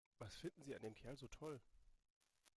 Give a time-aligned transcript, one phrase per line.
[0.17, 1.61] Was findet sie an dem Kerl so toll?